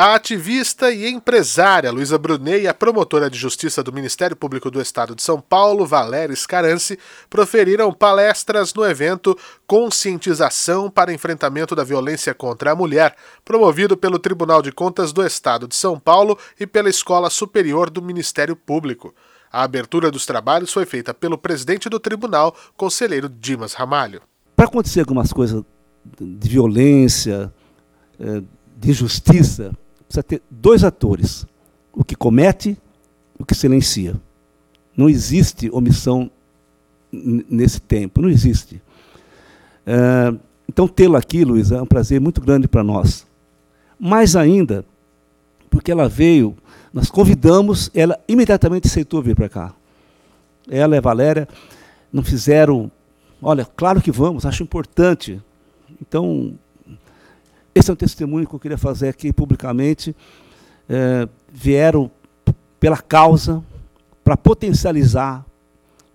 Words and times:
A 0.00 0.14
ativista 0.14 0.92
e 0.92 1.10
empresária 1.10 1.90
Luísa 1.90 2.16
Brunet 2.16 2.62
e 2.62 2.68
a 2.68 2.72
promotora 2.72 3.28
de 3.28 3.36
justiça 3.36 3.82
do 3.82 3.92
Ministério 3.92 4.36
Público 4.36 4.70
do 4.70 4.80
Estado 4.80 5.12
de 5.12 5.24
São 5.24 5.40
Paulo, 5.40 5.84
Valéria 5.84 6.36
Scarance, 6.36 6.96
proferiram 7.28 7.92
palestras 7.92 8.72
no 8.72 8.86
evento 8.86 9.36
Conscientização 9.66 10.88
para 10.88 11.12
Enfrentamento 11.12 11.74
da 11.74 11.82
Violência 11.82 12.32
contra 12.32 12.70
a 12.70 12.76
Mulher, 12.76 13.16
promovido 13.44 13.96
pelo 13.96 14.20
Tribunal 14.20 14.62
de 14.62 14.70
Contas 14.70 15.12
do 15.12 15.26
Estado 15.26 15.66
de 15.66 15.74
São 15.74 15.98
Paulo 15.98 16.38
e 16.60 16.64
pela 16.64 16.88
Escola 16.88 17.28
Superior 17.28 17.90
do 17.90 18.00
Ministério 18.00 18.54
Público. 18.54 19.12
A 19.50 19.64
abertura 19.64 20.12
dos 20.12 20.24
trabalhos 20.24 20.72
foi 20.72 20.86
feita 20.86 21.12
pelo 21.12 21.36
presidente 21.36 21.88
do 21.88 21.98
tribunal, 21.98 22.54
conselheiro 22.76 23.28
Dimas 23.28 23.74
Ramalho. 23.74 24.22
Para 24.54 24.66
acontecer 24.66 25.00
algumas 25.00 25.32
coisas 25.32 25.60
de 26.20 26.48
violência, 26.48 27.52
eh, 28.20 28.42
de 28.76 28.90
injustiça, 28.90 29.72
precisa 30.08 30.22
ter 30.22 30.42
dois 30.50 30.82
atores: 30.82 31.46
o 31.92 32.02
que 32.02 32.16
comete 32.16 32.76
e 33.38 33.42
o 33.42 33.46
que 33.46 33.54
silencia. 33.54 34.16
Não 34.96 35.08
existe 35.08 35.70
omissão 35.70 36.30
nesse 37.12 37.80
tempo, 37.80 38.20
não 38.20 38.28
existe. 38.28 38.82
É, 39.86 40.34
então, 40.68 40.88
tê-la 40.88 41.18
aqui, 41.18 41.44
Luiz, 41.44 41.70
é 41.70 41.80
um 41.80 41.86
prazer 41.86 42.20
muito 42.20 42.40
grande 42.40 42.66
para 42.66 42.82
nós. 42.82 43.26
Mais 43.98 44.36
ainda, 44.36 44.84
porque 45.70 45.90
ela 45.90 46.08
veio, 46.08 46.56
nós 46.92 47.10
convidamos, 47.10 47.90
ela 47.94 48.18
imediatamente 48.28 48.86
aceitou 48.86 49.22
vir 49.22 49.34
para 49.34 49.48
cá. 49.48 49.74
Ela 50.68 50.96
e 50.96 50.98
a 50.98 51.00
Valéria 51.00 51.48
não 52.12 52.22
fizeram, 52.22 52.90
olha, 53.40 53.64
claro 53.64 54.02
que 54.02 54.10
vamos, 54.10 54.44
acho 54.44 54.62
importante. 54.62 55.40
Então, 56.00 56.54
esse 57.74 57.90
é 57.90 57.92
um 57.92 57.96
testemunho 57.96 58.46
que 58.46 58.54
eu 58.54 58.58
queria 58.58 58.78
fazer 58.78 59.08
aqui 59.08 59.32
publicamente. 59.32 60.14
É, 60.88 61.28
vieram 61.52 62.10
pela 62.80 62.98
causa, 62.98 63.62
para 64.24 64.36
potencializar, 64.36 65.44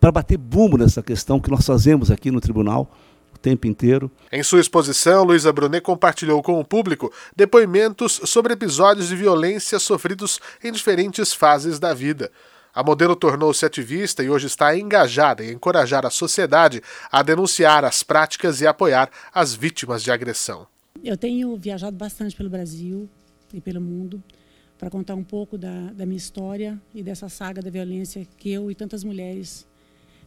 para 0.00 0.10
bater 0.10 0.36
bumbo 0.36 0.76
nessa 0.76 1.02
questão 1.02 1.40
que 1.40 1.50
nós 1.50 1.64
fazemos 1.64 2.10
aqui 2.10 2.30
no 2.30 2.40
tribunal 2.40 2.90
o 3.34 3.38
tempo 3.38 3.66
inteiro. 3.66 4.10
Em 4.32 4.42
sua 4.42 4.60
exposição, 4.60 5.24
Luísa 5.24 5.52
Brunet 5.52 5.82
compartilhou 5.82 6.42
com 6.42 6.58
o 6.58 6.64
público 6.64 7.12
depoimentos 7.36 8.20
sobre 8.24 8.52
episódios 8.52 9.08
de 9.08 9.16
violência 9.16 9.78
sofridos 9.78 10.40
em 10.62 10.72
diferentes 10.72 11.32
fases 11.32 11.78
da 11.78 11.94
vida. 11.94 12.30
A 12.74 12.82
modelo 12.82 13.16
tornou-se 13.16 13.64
ativista 13.64 14.22
e 14.22 14.30
hoje 14.30 14.46
está 14.46 14.76
engajada 14.76 15.44
em 15.44 15.52
encorajar 15.52 16.06
a 16.06 16.10
sociedade 16.10 16.82
a 17.10 17.22
denunciar 17.22 17.84
as 17.84 18.02
práticas 18.02 18.60
e 18.60 18.66
apoiar 18.66 19.10
as 19.34 19.54
vítimas 19.54 20.02
de 20.02 20.10
agressão. 20.10 20.66
Eu 21.02 21.16
tenho 21.16 21.56
viajado 21.56 21.96
bastante 21.96 22.36
pelo 22.36 22.50
Brasil 22.50 23.08
e 23.54 23.60
pelo 23.60 23.80
mundo 23.80 24.22
para 24.78 24.90
contar 24.90 25.14
um 25.14 25.24
pouco 25.24 25.56
da, 25.56 25.92
da, 25.92 26.04
minha 26.04 26.18
história 26.18 26.80
e 26.94 27.02
dessa 27.02 27.28
saga 27.28 27.62
da 27.62 27.70
violência 27.70 28.26
que 28.36 28.50
eu 28.50 28.70
e 28.70 28.74
tantas 28.74 29.02
mulheres 29.02 29.66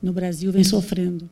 no 0.00 0.12
Brasil 0.12 0.52
vem 0.52 0.62
sofrendo. 0.62 1.28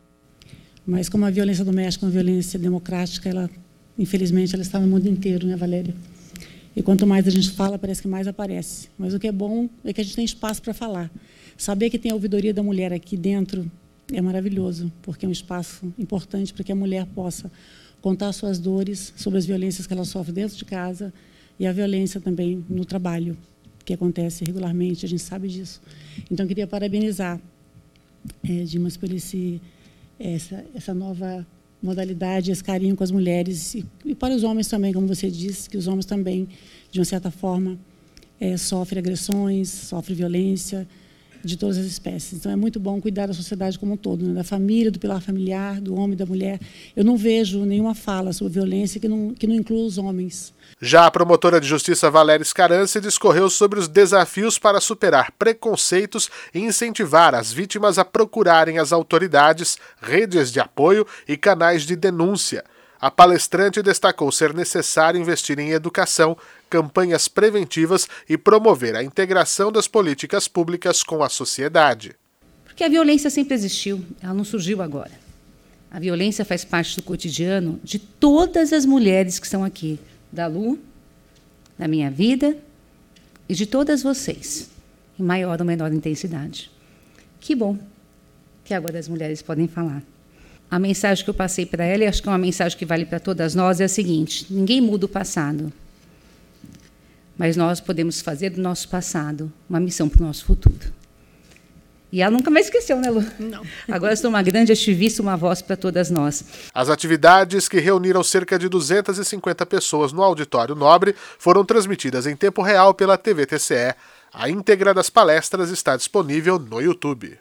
Mas 0.85 1.09
como 1.09 1.25
a 1.25 1.31
violência 1.31 1.65
doméstica 1.65 2.05
é 2.05 2.07
uma 2.07 2.13
violência 2.13 2.59
democrática, 2.59 3.29
ela, 3.29 3.49
infelizmente, 3.97 4.55
ela 4.55 4.63
está 4.63 4.81
no 4.81 4.89
mundo 4.89 5.09
inteiro, 5.09 5.47
né, 5.47 5.55
Valéria? 5.55 5.95
E 6.75 6.83
quanto 6.83 7.07
mais 7.07 7.27
a 7.27 7.31
gente 7.31 7.51
fala, 7.51 7.79
parece 7.79 8.03
que 8.03 8.09
mais 8.09 8.27
aparece. 8.27 8.89
Mas 8.99 9.15
o 9.15 9.21
que 9.21 9.29
é 9.29 9.33
bom 9.33 9.69
é 9.85 9.93
que 9.93 10.01
a 10.01 10.05
gente 10.05 10.17
tem 10.17 10.25
espaço 10.25 10.61
para 10.63 10.75
falar. 10.75 11.11
Saber 11.57 11.91
que 11.91 11.99
tem 11.99 12.11
a 12.11 12.15
ouvidoria 12.15 12.53
da 12.53 12.63
mulher 12.63 12.93
aqui 12.93 13.17
dentro 13.17 13.71
é 14.13 14.21
maravilhoso, 14.21 14.91
porque 15.03 15.27
é 15.27 15.29
um 15.29 15.33
espaço 15.33 15.93
importante 15.99 16.53
para 16.53 16.65
que 16.65 16.73
a 16.73 16.77
mulher 16.77 17.07
possa 17.07 17.51
contar 18.01 18.33
suas 18.33 18.59
dores 18.59 19.13
sobre 19.17 19.39
as 19.39 19.47
violências 19.47 19.87
que 19.87 19.93
ela 19.93 20.05
sofre 20.05 20.33
dentro 20.33 20.57
de 20.57 20.65
casa 20.65 21.13
e 21.59 21.67
a 21.67 21.73
violência 21.73 22.21
também 22.21 22.65
no 22.69 22.85
trabalho, 22.85 23.37
que 23.85 23.93
acontece 23.93 24.45
regularmente, 24.45 25.05
a 25.05 25.09
gente 25.09 25.23
sabe 25.23 25.49
disso. 25.49 25.81
Então, 26.31 26.47
queria 26.47 26.67
parabenizar 26.67 27.41
é, 28.49 28.65
Dimas 28.65 28.97
por 28.97 29.11
esse, 29.11 29.61
essa, 30.19 30.65
essa 30.75 30.95
nova 30.95 31.47
modalidade, 31.83 32.51
esse 32.51 32.63
carinho 32.63 32.97
com 32.97 33.05
as 33.05 33.11
mulheres 33.11 33.75
e, 33.75 33.85
e, 34.05 34.15
para 34.15 34.35
os 34.35 34.43
homens 34.43 34.69
também, 34.69 34.93
como 34.93 35.07
você 35.07 35.31
disse, 35.31 35.69
que 35.71 35.77
os 35.77 35.87
homens 35.87 36.05
também, 36.05 36.49
de 36.91 36.99
uma 36.99 37.05
certa 37.05 37.31
forma, 37.31 37.79
é, 38.41 38.57
sofrem 38.57 38.99
agressões, 38.99 39.69
sofrem 39.69 40.17
violência, 40.17 40.87
de 41.49 41.57
todas 41.57 41.79
as 41.79 41.87
espécies. 41.87 42.35
Então 42.35 42.53
é 42.53 42.57
muito 42.57 42.79
bom 42.79 43.01
cuidar 43.01 43.27
da 43.27 43.35
sociedade 43.35 43.79
como 43.79 43.95
um 43.95 43.97
todo, 43.97 44.27
né? 44.27 44.35
da 44.35 44.45
família, 44.45 44.91
do 44.91 44.99
pilar 44.99 45.21
familiar, 45.21 45.81
do 45.81 45.95
homem, 45.95 46.17
da 46.17 46.27
mulher. 46.27 46.61
Eu 46.95 47.05
não 47.05 47.17
vejo 47.17 47.65
nenhuma 47.65 47.95
fala 47.95 48.33
sobre 48.33 48.53
violência 48.53 49.01
que 49.01 49.09
não, 49.09 49.35
que 49.35 49.47
não 49.47 49.55
inclua 49.55 49.85
os 49.85 49.99
homens. 49.99 50.55
Já 50.81 51.07
a 51.07 51.11
promotora 51.11 51.61
de 51.61 51.67
justiça 51.67 52.11
Valéria 52.11 52.45
Scarance 52.45 53.01
discorreu 53.01 53.49
sobre 53.49 53.81
os 53.81 53.89
desafios 53.89 54.59
para 54.59 54.81
superar 54.81 55.33
preconceitos 55.39 56.29
e 56.55 56.61
incentivar 56.61 57.35
as 57.35 57.53
vítimas 57.53 57.99
a 57.99 58.05
procurarem 58.05 58.79
as 58.79 58.93
autoridades, 58.93 59.79
redes 60.01 60.53
de 60.53 60.61
apoio 60.61 61.07
e 61.27 61.37
canais 61.37 61.85
de 61.85 61.97
denúncia. 61.97 62.63
A 63.01 63.13
palestrante 63.13 63.81
destacou 63.81 64.31
ser 64.33 64.53
necessário 64.53 65.21
investir 65.21 65.59
em 65.61 65.71
educação, 65.71 66.37
campanhas 66.69 67.29
preventivas 67.29 68.09
e 68.29 68.37
promover 68.37 68.95
a 68.95 69.03
integração 69.03 69.73
das 69.73 69.89
políticas 69.89 70.49
públicas 70.49 71.03
com 71.03 71.23
a 71.23 71.29
sociedade. 71.29 72.15
Porque 72.65 72.85
a 72.85 72.89
violência 72.89 73.31
sempre 73.31 73.55
existiu, 73.55 74.05
ela 74.23 74.35
não 74.35 74.45
surgiu 74.45 74.81
agora. 74.81 75.13
A 75.91 75.99
violência 75.99 76.45
faz 76.45 76.65
parte 76.65 76.97
do 76.97 77.03
cotidiano 77.03 77.81
de 77.83 77.99
todas 77.99 78.73
as 78.73 78.85
mulheres 78.85 79.39
que 79.39 79.47
estão 79.47 79.65
aqui, 79.65 79.99
da 80.31 80.47
Lu, 80.47 80.79
da 81.79 81.89
minha 81.89 82.11
vida 82.11 82.57
e 83.49 83.55
de 83.55 83.67
todas 83.67 84.03
vocês, 84.03 84.69
em 85.19 85.23
maior 85.23 85.61
ou 85.61 85.67
menor 85.67 85.93
intensidade. 85.93 86.71
Que 87.41 87.55
bom 87.55 87.79
que 88.65 88.75
agora 88.75 88.99
as 88.99 89.09
mulheres 89.09 89.41
podem 89.41 89.67
falar. 89.67 90.03
A 90.71 90.79
mensagem 90.79 91.25
que 91.25 91.31
eu 91.31 91.35
passei 91.35 91.65
para 91.65 91.85
ela, 91.85 92.05
e 92.05 92.07
acho 92.07 92.23
que 92.23 92.29
é 92.29 92.33
uma 92.33 92.37
mensagem 92.37 92.77
que 92.77 92.85
vale 92.85 93.07
para 93.07 93.19
todas 93.19 93.55
nós, 93.55 93.81
é 93.81 93.85
a 93.85 93.89
seguinte: 93.89 94.47
ninguém 94.51 94.81
muda 94.81 95.07
o 95.07 95.09
passado. 95.09 95.73
Mas 97.39 97.57
nós 97.57 97.81
podemos 97.81 98.21
fazer 98.21 98.51
do 98.51 98.61
nosso 98.61 98.89
passado 98.89 99.51
uma 99.71 99.79
missão 99.79 100.09
para 100.09 100.23
o 100.23 100.27
nosso 100.27 100.45
futuro. 100.45 100.99
E 102.11 102.23
ela 102.23 102.33
nunca 102.33 102.51
mais 102.51 102.67
esqueceu, 102.67 102.99
né, 102.99 103.11
Lu? 103.11 103.23
Não. 103.39 103.63
Agora 103.89 104.15
estou 104.15 104.31
uma 104.31 104.43
grande 104.43 104.73
ativista, 104.73 105.23
uma 105.23 105.37
voz 105.37 105.61
para 105.61 105.77
todas 105.77 106.11
nós. 106.11 106.45
As 106.75 106.89
atividades 106.89 107.69
que 107.69 107.79
reuniram 107.79 108.23
cerca 108.25 108.59
de 108.59 108.69
250 108.69 109.65
pessoas 109.67 110.13
no 110.13 110.23
Auditório 110.23 110.75
Nobre 110.75 111.15
foram 111.39 111.65
transmitidas 111.65 112.27
em 112.27 112.35
tempo 112.35 112.63
real 112.63 112.95
pela 112.95 113.19
TV 113.19 113.47
TCE. 113.47 113.95
A 114.33 114.49
íntegra 114.49 114.93
das 114.93 115.11
palestras 115.11 115.71
está 115.71 115.97
disponível 115.97 116.59
no 116.59 116.81
YouTube. 116.81 117.39